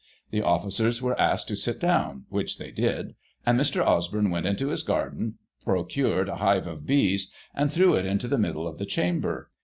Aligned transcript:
The 0.31 0.41
officers 0.41 0.99
were 0.99 1.21
asked 1.21 1.47
to 1.49 1.55
sit 1.55 1.79
down, 1.79 2.25
which 2.29 2.57
they 2.57 2.71
did, 2.71 3.13
cind 3.45 3.59
Mr. 3.59 3.85
Osborne 3.85 4.31
went 4.31 4.47
into 4.47 4.69
his 4.69 4.81
garden, 4.81 5.35
procured 5.63 6.27
a 6.27 6.37
hive 6.37 6.65
of 6.65 6.87
bees, 6.87 7.31
and 7.53 7.71
threw 7.71 7.93
it 7.93 8.07
into 8.07 8.27
the 8.27 8.39
middle 8.39 8.67
of 8.67 8.79
the 8.79 8.85
chamber. 8.87 9.51